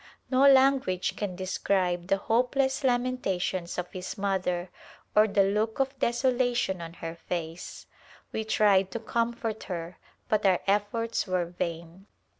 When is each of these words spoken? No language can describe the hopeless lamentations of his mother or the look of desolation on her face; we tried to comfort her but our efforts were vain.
No 0.31 0.49
language 0.51 1.15
can 1.15 1.35
describe 1.35 2.07
the 2.07 2.17
hopeless 2.17 2.83
lamentations 2.83 3.77
of 3.77 3.91
his 3.91 4.17
mother 4.17 4.71
or 5.15 5.27
the 5.27 5.43
look 5.43 5.79
of 5.79 5.99
desolation 5.99 6.81
on 6.81 6.93
her 6.93 7.13
face; 7.13 7.85
we 8.31 8.43
tried 8.43 8.89
to 8.93 8.99
comfort 8.99 9.65
her 9.65 9.99
but 10.27 10.43
our 10.43 10.59
efforts 10.65 11.27
were 11.27 11.45
vain. 11.45 12.07